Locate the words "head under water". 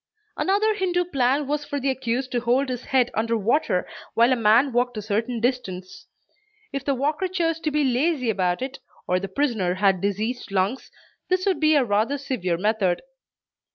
2.85-3.87